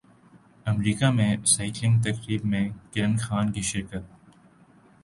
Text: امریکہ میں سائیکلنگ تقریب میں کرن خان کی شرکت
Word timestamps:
امریکہ 0.65 1.09
میں 1.11 1.35
سائیکلنگ 1.45 2.01
تقریب 2.01 2.45
میں 2.45 2.67
کرن 2.93 3.15
خان 3.17 3.51
کی 3.51 3.61
شرکت 3.61 4.03